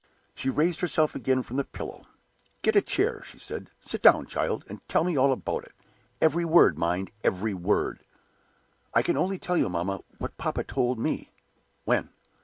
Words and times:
She 0.33 0.49
raised 0.49 0.79
herself 0.79 1.13
again 1.13 1.43
from 1.43 1.57
the 1.57 1.63
pillow. 1.63 2.07
"Get 2.63 2.75
a 2.75 2.81
chair," 2.81 3.21
she 3.21 3.37
said. 3.37 3.69
"Sit 3.79 4.01
down, 4.01 4.25
child, 4.25 4.65
and 4.67 4.81
tell 4.89 5.03
me 5.03 5.15
all 5.15 5.31
about 5.31 5.63
it. 5.63 5.73
Every 6.19 6.43
word, 6.43 6.75
mind 6.75 7.11
every 7.23 7.53
word!" 7.53 7.99
"I 8.95 9.03
can 9.03 9.15
only 9.15 9.37
tell 9.37 9.57
you, 9.57 9.69
mamma, 9.69 9.99
what 10.17 10.35
papa 10.37 10.63
told 10.63 10.97
me." 10.97 11.29
"When?" 11.85 12.09